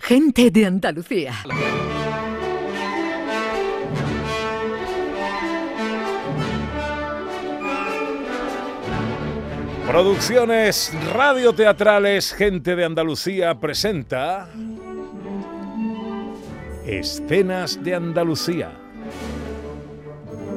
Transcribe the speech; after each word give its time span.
Gente 0.00 0.50
de 0.50 0.66
Andalucía. 0.66 1.34
Producciones 9.86 10.92
radioteatrales 11.12 12.32
Gente 12.32 12.76
de 12.76 12.84
Andalucía 12.84 13.58
presenta 13.60 14.48
Escenas 16.86 17.82
de 17.84 17.94
Andalucía. 17.94 18.72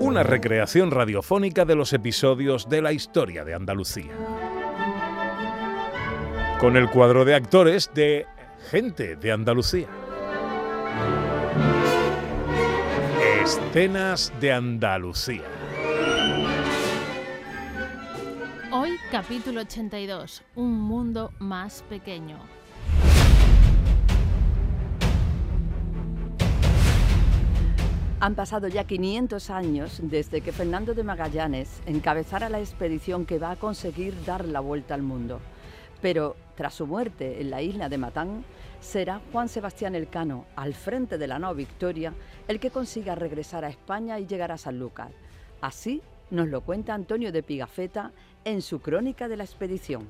Una 0.00 0.22
recreación 0.22 0.90
radiofónica 0.90 1.64
de 1.64 1.74
los 1.74 1.92
episodios 1.92 2.68
de 2.68 2.82
la 2.82 2.92
historia 2.92 3.44
de 3.44 3.54
Andalucía. 3.54 4.12
Con 6.58 6.76
el 6.76 6.90
cuadro 6.90 7.24
de 7.24 7.34
actores 7.34 7.90
de 7.94 8.26
Gente 8.66 9.16
de 9.16 9.32
Andalucía. 9.32 9.88
Escenas 13.42 14.30
de 14.40 14.52
Andalucía. 14.52 15.44
Hoy 18.70 18.90
capítulo 19.10 19.62
82, 19.62 20.42
Un 20.54 20.78
mundo 20.78 21.32
más 21.38 21.82
pequeño. 21.88 22.38
Han 28.20 28.34
pasado 28.34 28.68
ya 28.68 28.84
500 28.84 29.48
años 29.48 30.00
desde 30.02 30.42
que 30.42 30.52
Fernando 30.52 30.92
de 30.92 31.04
Magallanes 31.04 31.80
encabezara 31.86 32.50
la 32.50 32.60
expedición 32.60 33.24
que 33.24 33.38
va 33.38 33.52
a 33.52 33.56
conseguir 33.56 34.14
dar 34.26 34.44
la 34.44 34.60
vuelta 34.60 34.92
al 34.92 35.02
mundo. 35.02 35.40
Pero 36.00 36.36
tras 36.54 36.74
su 36.74 36.86
muerte 36.86 37.40
en 37.40 37.50
la 37.50 37.62
isla 37.62 37.88
de 37.88 37.98
Matán, 37.98 38.44
será 38.80 39.20
Juan 39.32 39.48
Sebastián 39.48 39.94
Elcano, 39.94 40.46
al 40.56 40.74
frente 40.74 41.18
de 41.18 41.26
la 41.26 41.38
nao 41.38 41.54
Victoria, 41.54 42.14
el 42.46 42.60
que 42.60 42.70
consiga 42.70 43.14
regresar 43.14 43.64
a 43.64 43.68
España 43.68 44.18
y 44.18 44.26
llegar 44.26 44.52
a 44.52 44.58
Sanlúcar. 44.58 45.10
Así 45.60 46.02
nos 46.30 46.48
lo 46.48 46.60
cuenta 46.60 46.94
Antonio 46.94 47.32
de 47.32 47.42
Pigafetta 47.42 48.12
en 48.44 48.62
su 48.62 48.80
crónica 48.80 49.28
de 49.28 49.36
la 49.36 49.44
expedición. 49.44 50.06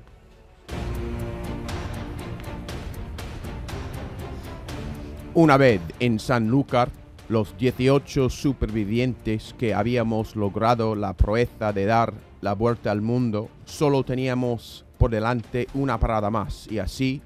Una 5.33 5.57
vez 5.57 5.81
en 5.99 6.19
Sanlúcar, 6.19 6.89
los 7.29 7.55
18 7.57 8.29
supervivientes 8.29 9.55
que 9.57 9.73
habíamos 9.73 10.35
logrado 10.35 10.95
la 10.95 11.13
proeza 11.13 11.71
de 11.71 11.85
dar 11.85 12.13
la 12.41 12.53
vuelta 12.53 12.91
al 12.91 13.01
mundo, 13.01 13.49
solo 13.65 14.03
teníamos 14.03 14.85
por 14.99 15.09
delante 15.09 15.67
una 15.73 15.97
parada 15.97 16.29
más 16.29 16.67
y 16.69 16.77
así, 16.77 17.21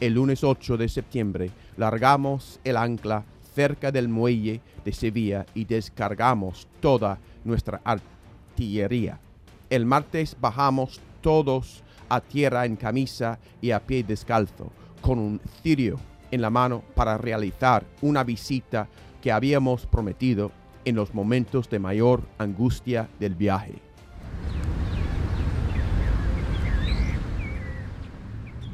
el 0.00 0.14
lunes 0.14 0.42
8 0.42 0.76
de 0.78 0.88
septiembre, 0.88 1.50
largamos 1.76 2.58
el 2.64 2.76
ancla 2.76 3.24
cerca 3.54 3.92
del 3.92 4.08
muelle 4.08 4.60
de 4.84 4.92
Sevilla 4.92 5.44
y 5.54 5.64
descargamos 5.66 6.66
toda 6.80 7.18
nuestra 7.44 7.80
artillería. 7.84 9.20
El 9.68 9.84
martes 9.84 10.36
bajamos 10.40 11.00
todos 11.20 11.84
a 12.08 12.20
tierra 12.20 12.64
en 12.64 12.76
camisa 12.76 13.38
y 13.60 13.72
a 13.72 13.86
pie 13.86 14.02
descalzo, 14.02 14.72
con 15.02 15.18
un 15.18 15.40
cirio 15.62 15.98
en 16.30 16.40
la 16.40 16.50
mano 16.50 16.82
para 16.94 17.18
realizar 17.18 17.84
una 18.00 18.24
visita 18.24 18.88
que 19.20 19.32
habíamos 19.32 19.84
prometido 19.86 20.50
en 20.86 20.96
los 20.96 21.12
momentos 21.12 21.68
de 21.68 21.78
mayor 21.78 22.22
angustia 22.38 23.08
del 23.20 23.34
viaje. 23.34 23.87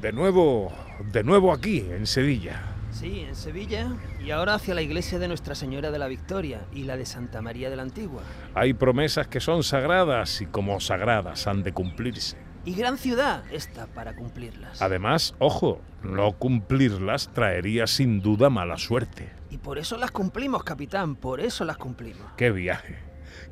De 0.05 0.13
nuevo, 0.13 0.71
de 1.13 1.25
nuevo 1.25 1.51
aquí, 1.51 1.79
en 1.79 2.07
Sevilla. 2.07 2.61
Sí, 2.91 3.21
en 3.21 3.35
Sevilla 3.35 3.97
y 4.23 4.33
ahora 4.33 4.53
hacia 4.53 4.75
la 4.75 4.83
iglesia 4.83 5.19
de 5.19 5.29
Nuestra 5.29 5.55
Señora 5.55 5.91
de 5.91 5.99
la 5.99 6.09
Victoria 6.09 6.67
y 6.75 6.83
la 6.83 6.99
de 6.99 7.07
Santa 7.07 7.41
María 7.41 7.71
de 7.71 7.77
la 7.77 7.85
Antigua. 7.85 8.21
Hay 8.53 8.75
promesas 8.75 9.29
que 9.29 9.41
son 9.41 9.63
sagradas 9.63 10.43
y 10.43 10.47
como 10.47 10.79
sagradas 10.79 11.47
han 11.47 11.63
de 11.63 11.73
cumplirse. 11.73 12.37
Y 12.67 12.75
gran 12.75 12.99
ciudad 12.99 13.45
esta 13.51 13.87
para 13.87 14.15
cumplirlas. 14.15 14.83
Además, 14.83 15.37
ojo, 15.39 15.81
no 16.03 16.33
cumplirlas 16.33 17.33
traería 17.33 17.87
sin 17.87 18.21
duda 18.21 18.51
mala 18.51 18.77
suerte. 18.77 19.33
Y 19.49 19.57
por 19.57 19.79
eso 19.79 19.97
las 19.97 20.11
cumplimos, 20.11 20.65
capitán, 20.65 21.17
por 21.17 21.41
eso 21.41 21.65
las 21.65 21.79
cumplimos. 21.79 22.31
¡Qué 22.37 22.51
viaje! 22.51 22.99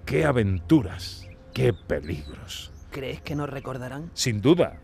¡Qué 0.05 0.27
aventuras! 0.27 1.27
¡Qué 1.55 1.73
peligros! 1.73 2.73
¿Crees 2.91 3.23
que 3.23 3.37
nos 3.37 3.49
recordarán? 3.49 4.11
Sin 4.13 4.43
duda. 4.43 4.79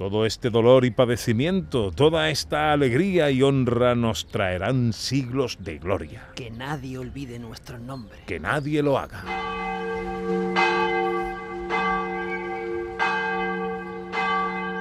Todo 0.00 0.24
este 0.24 0.48
dolor 0.48 0.86
y 0.86 0.90
padecimiento, 0.90 1.92
toda 1.92 2.30
esta 2.30 2.72
alegría 2.72 3.30
y 3.30 3.42
honra 3.42 3.94
nos 3.94 4.26
traerán 4.28 4.94
siglos 4.94 5.58
de 5.60 5.78
gloria. 5.78 6.26
Que 6.34 6.50
nadie 6.50 6.96
olvide 6.96 7.38
nuestro 7.38 7.78
nombre. 7.78 8.20
Que 8.24 8.40
nadie 8.40 8.82
lo 8.82 8.96
haga. 8.96 9.22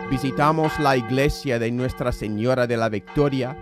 Visitamos 0.10 0.80
la 0.80 0.96
iglesia 0.96 1.60
de 1.60 1.70
Nuestra 1.70 2.14
Señora 2.14 2.66
de 2.66 2.78
la 2.78 2.88
Victoria 2.88 3.58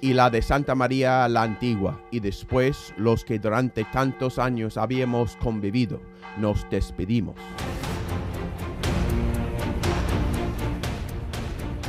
y 0.00 0.12
la 0.12 0.30
de 0.30 0.40
Santa 0.40 0.76
María 0.76 1.28
la 1.28 1.42
Antigua 1.42 2.00
y 2.12 2.20
después 2.20 2.94
los 2.96 3.24
que 3.24 3.40
durante 3.40 3.82
tantos 3.82 4.38
años 4.38 4.76
habíamos 4.76 5.34
convivido, 5.34 6.00
nos 6.38 6.64
despedimos. 6.70 7.34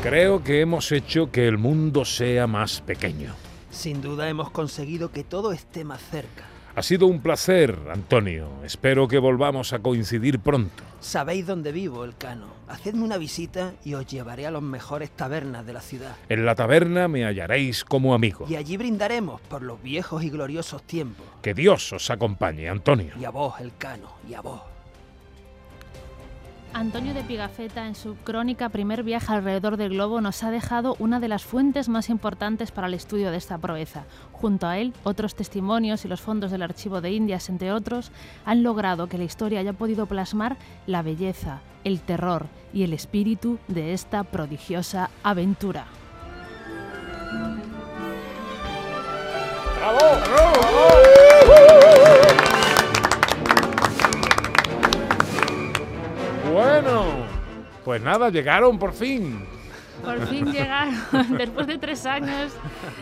Creo 0.04 0.44
que 0.44 0.60
hemos 0.60 0.92
hecho 0.92 1.32
que 1.32 1.48
el 1.48 1.58
mundo 1.58 2.04
sea 2.04 2.46
más 2.46 2.82
pequeño. 2.82 3.34
Sin 3.72 4.02
duda 4.02 4.28
hemos 4.28 4.52
conseguido 4.52 5.14
que 5.14 5.24
todo 5.24 5.54
esté 5.54 5.86
más 5.86 6.02
cerca. 6.02 6.44
Ha 6.76 6.84
sido 6.84 7.08
un 7.08 7.22
placer, 7.22 7.80
Antonio. 7.90 8.50
Espero 8.66 9.08
que 9.08 9.18
volvamos 9.18 9.72
a 9.72 9.80
coincidir 9.80 10.40
pronto. 10.40 10.84
Sabéis 11.00 11.48
dónde 11.48 11.72
vivo, 11.72 12.04
Elcano. 12.04 12.48
Hacedme 12.68 13.06
una 13.06 13.18
visita 13.18 13.76
y 13.86 13.94
os 13.94 14.06
llevaré 14.06 14.46
a 14.46 14.52
las 14.52 14.62
mejores 14.62 15.10
tabernas 15.10 15.66
de 15.66 15.72
la 15.72 15.82
ciudad. 15.82 16.18
En 16.28 16.46
la 16.46 16.56
taberna 16.56 17.08
me 17.08 17.24
hallaréis 17.24 17.86
como 17.86 18.14
amigo. 18.14 18.46
Y 18.50 18.58
allí 18.58 18.76
brindaremos 18.76 19.40
por 19.40 19.62
los 19.62 19.82
viejos 19.82 20.22
y 20.22 20.30
gloriosos 20.30 20.84
tiempos. 20.84 21.26
Que 21.42 21.54
Dios 21.54 21.94
os 21.94 22.10
acompañe, 22.10 22.68
Antonio. 22.68 23.14
Y 23.18 23.24
a 23.24 23.30
vos, 23.30 23.54
Elcano, 23.62 24.18
y 24.28 24.34
a 24.34 24.42
vos. 24.42 24.73
Antonio 26.74 27.14
de 27.14 27.24
Pigafetta, 27.24 27.86
en 27.86 27.94
su 27.94 28.16
crónica 28.16 28.70
Primer 28.70 29.04
viaje 29.04 29.32
alrededor 29.32 29.78
del 29.78 29.92
globo, 29.92 30.22
nos 30.22 30.44
ha 30.44 30.50
dejado 30.50 30.96
una 30.98 31.20
de 31.20 31.28
las 31.28 31.44
fuentes 31.44 31.88
más 31.88 32.10
importantes 32.10 32.72
para 32.72 32.88
el 32.88 32.96
estudio 32.96 33.30
de 33.30 33.38
esta 33.38 33.58
proeza. 33.60 34.06
Junto 34.32 34.68
a 34.68 34.80
él, 34.80 34.94
otros 35.04 35.36
testimonios 35.36 36.04
y 36.04 36.08
los 36.08 36.22
fondos 36.22 36.52
del 36.52 36.64
Archivo 36.64 37.00
de 37.00 37.12
Indias, 37.12 37.50
entre 37.50 37.72
otros, 37.72 38.12
han 38.46 38.64
logrado 38.64 39.08
que 39.08 39.20
la 39.20 39.24
historia 39.24 39.60
haya 39.60 39.74
podido 39.74 40.08
plasmar 40.08 40.58
la 40.88 41.04
belleza, 41.04 41.62
el 41.84 42.02
terror 42.02 42.48
y 42.74 42.84
el 42.84 42.94
espíritu 42.94 43.60
de 43.68 43.94
esta 43.94 44.24
prodigiosa 44.24 45.12
aventura. 45.22 45.86
Bueno, 49.84 50.43
pues 57.94 58.02
nada, 58.02 58.32
llegaron 58.32 58.80
por 58.80 58.92
fin. 58.92 59.38
Por 60.04 60.28
fin 60.28 60.46
llegaron, 60.52 60.96
después 61.38 61.68
de 61.68 61.78
tres 61.78 62.06
años 62.06 62.52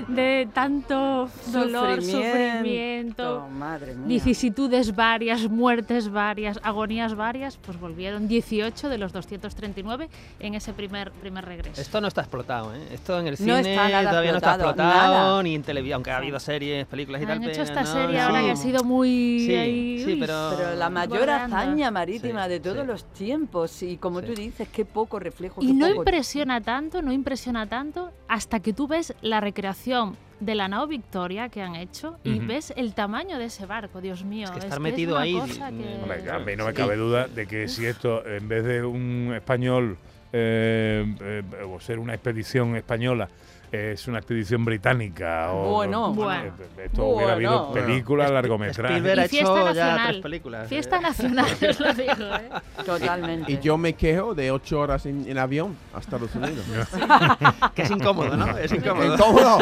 de 0.07 0.47
tanto 0.53 1.29
dolor, 1.52 2.02
sufrimiento, 2.02 3.47
madre 3.50 3.96
mía. 3.96 4.07
vicisitudes 4.07 4.96
varias, 4.96 5.50
muertes 5.50 6.09
varias, 6.12 6.59
agonías 6.63 7.16
varias, 7.16 7.57
pues 7.57 7.80
volvieron 7.80 8.28
18 8.28 8.90
de 8.90 8.97
los 8.97 9.13
239 9.13 10.09
en 10.40 10.56
ese 10.56 10.74
primer, 10.74 11.12
primer 11.12 11.46
regreso. 11.46 11.81
Esto 11.81 12.01
no 12.01 12.07
está 12.07 12.22
explotado, 12.22 12.74
¿eh? 12.75 12.80
Esto 12.91 13.19
en 13.19 13.28
el 13.28 13.34
No 13.34 13.38
cine 13.38 13.59
está 13.62 13.90
nada 13.90 14.09
todavía 14.09 14.31
no 14.31 14.38
está 14.38 14.50
explotado, 14.56 14.90
explotado, 14.91 15.13
nada. 15.31 15.44
ni 15.44 15.56
en 15.56 15.63
televisión, 15.63 15.96
aunque 15.96 16.12
ha 16.12 16.18
habido 16.18 16.39
series, 16.39 16.86
películas 16.88 17.21
y 17.21 17.25
tal. 17.25 17.38
Han 17.38 17.44
hecho 17.45 17.62
esta 17.62 17.81
no, 17.81 17.88
serie 17.88 18.18
no. 18.18 18.24
ahora 18.25 18.42
que 18.42 18.51
ha 18.51 18.56
sido 18.56 18.83
muy... 18.83 19.45
Sí, 19.48 19.56
ahí, 19.56 20.04
sí, 20.06 20.18
pero- 20.19 20.54
Pero 20.57 20.75
la 20.75 20.89
mayor 20.89 21.19
Bordeando. 21.19 21.56
hazaña 21.56 21.92
marítima 21.92 22.44
Sí, 22.45 22.50
de 22.50 22.60
todos 22.60 22.77
sí. 22.81 22.86
los 22.88 23.04
tiempos 23.13 23.83
y 23.83 23.98
como 23.98 24.19
Sí. 24.21 24.25
tú 24.27 24.33
dices, 24.36 24.68
qué 24.71 24.86
poco 24.86 25.19
reflejo. 25.19 25.62
Y 25.63 25.68
qué 25.68 25.74
no 25.74 25.88
poco- 25.88 25.98
impresiona 26.01 26.60
tanto, 26.62 26.81
no 26.81 27.12
impresiona 27.12 27.68
tanto 27.68 28.12
hasta 28.28 28.60
que 28.60 28.74
tú 28.74 28.88
ves 28.88 29.13
la 29.22 29.39
recreación 29.39 30.16
de 30.39 30.56
la 30.56 30.68
nao 30.68 30.88
Victoria 30.88 31.50
que 31.50 31.62
han 31.62 31.75
hecho 31.75 32.18
y 32.24 32.39
ves 32.39 32.74
el 32.75 32.95
tamaño 32.95 33.38
de 33.38 33.45
ese 33.45 33.68
barco, 33.68 34.01
Dios 34.01 34.24
mío. 34.25 34.45
Es 34.45 34.51
que 34.51 34.57
es 34.57 34.63
estar 34.66 34.80
que 34.80 34.83
metido 34.83 35.13
una 35.13 35.22
ahí, 35.22 35.33
cosa 35.33 35.69
mm, 35.69 35.78
que- 35.78 35.95
Hombre, 36.01 36.31
a 36.31 36.39
mí 36.39 36.56
no 36.56 36.66
me 36.66 36.74
cabe 36.74 36.95
duda 36.95 37.28
de 37.28 37.45
que 37.45 37.68
si 37.68 37.86
esto, 37.86 38.25
en 38.25 38.48
vez 38.48 38.66
de 38.66 38.83
un 38.83 39.33
español, 39.36 39.98
eh, 40.33 41.06
eh, 41.22 41.44
o 41.63 41.80
ser 41.80 42.00
una 42.00 42.13
expedición 42.16 42.75
española, 42.75 43.30
es 43.71 44.07
una 44.07 44.18
expedición 44.19 44.65
británica. 44.65 45.51
O, 45.53 45.75
Bueno. 45.75 46.13
Bueno. 46.13 46.51
Esto 46.83 47.06
hubiera 47.06 47.33
habido 47.33 47.68
Bueno. 47.69 47.88
películas, 47.88 48.31
largometrajes. 48.31 48.97
Spielberg 48.97 49.19
ha 49.19 49.25
Y 49.25 49.29
fiesta 49.29 49.51
hecho 49.51 49.73
ya 49.73 49.85
nacional. 49.85 50.07
tres 50.12 50.21
películas. 50.21 50.68
Fiesta 50.69 50.97
eh. 50.97 51.01
nacional, 51.01 51.45
os 51.69 51.79
lo 51.79 51.94
digo, 51.94 52.35
¿eh? 52.35 52.50
Totalmente. 52.85 53.51
Y 53.51 53.59
yo 53.59 53.77
me 53.77 53.94
quejo 53.94 54.35
de 54.35 54.51
ocho 54.51 54.79
horas 54.81 55.06
en, 55.06 55.25
en 55.29 55.38
avión 55.38 55.77
a 55.95 56.00
Estados 56.00 56.33
Unidos. 56.35 56.65
Que 57.75 57.83
es 57.83 57.91
incómodo, 57.91 58.35
¿no? 58.35 58.57
Es 58.57 58.71
¡Qué 58.71 58.77
incómodo. 58.79 59.13
incómodo! 59.15 59.59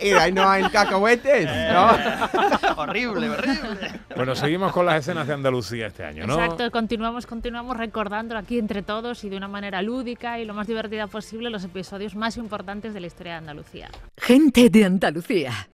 Y 0.00 0.10
ahí 0.12 0.32
no 0.32 0.48
hay 0.48 0.64
cacahuetes, 0.70 1.46
¿no? 1.72 1.90
Horrible, 2.76 3.30
horrible. 3.30 4.00
Bueno, 4.16 4.34
seguimos 4.34 4.72
con 4.72 4.86
las 4.86 5.00
escenas 5.00 5.26
de 5.26 5.34
Andalucía 5.34 5.86
este 5.86 6.04
año, 6.04 6.26
¿no? 6.26 6.34
Exacto, 6.34 6.70
continuamos, 6.70 7.26
continuamos 7.26 7.76
recordando 7.76 8.36
aquí 8.36 8.58
entre 8.58 8.82
todos 8.82 9.24
y 9.24 9.28
de 9.28 9.36
una 9.36 9.48
manera 9.48 9.82
lúdica 9.82 10.38
y 10.38 10.44
lo 10.44 10.54
más 10.54 10.66
divertida 10.66 11.06
posible 11.06 11.50
los 11.50 11.64
episodios 11.64 12.14
más 12.14 12.36
importantes 12.36 12.94
de 12.94 13.00
la 13.00 13.06
historia 13.06 13.32
de 13.32 13.38
Andalucía. 13.38 13.90
Gente 14.16 14.70
de 14.70 14.84
Andalucía, 14.84 15.68